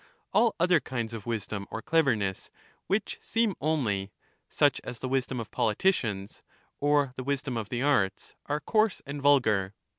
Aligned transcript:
All 0.33 0.55
other 0.59 0.79
kinds 0.79 1.13
of 1.13 1.27
wisdom 1.27 1.67
or 1.69 1.83
cleverness, 1.83 2.49
which 2.87 3.19
seem 3.21 3.53
only, 3.61 4.11
such 4.49 4.81
as 4.83 4.97
the 4.97 5.07
wisdom 5.07 5.39
of 5.39 5.51
politicians, 5.51 6.41
or 6.79 7.13
the 7.17 7.23
wisdom 7.23 7.55
of 7.55 7.69
the 7.69 7.83
arts, 7.83 8.33
are 8.47 8.59
coarse 8.61 9.03
and 9.05 9.21
vulgar. 9.21 9.75